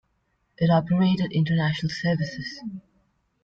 It 0.57 0.71
operated 0.71 1.31
international 1.31 1.91
services. 1.91 2.61